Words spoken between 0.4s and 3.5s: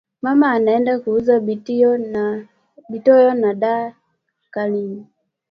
anaenda kuuza bitoyo